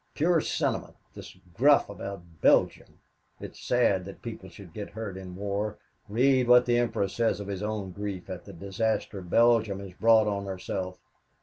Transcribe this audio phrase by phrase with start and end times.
[0.15, 2.97] Pure sentiment, this guff about Belgium.
[3.39, 5.77] It is sad that people should get hurt in war.
[6.09, 10.25] Read what the emperor says of his own grief at the disaster Belgium has brought
[10.25, 10.97] on herself.